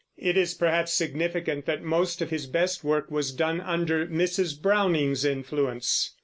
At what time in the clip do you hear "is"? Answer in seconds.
0.35-0.55